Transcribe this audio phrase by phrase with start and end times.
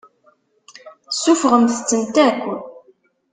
[1.13, 2.43] Suffɣemt-tent akk.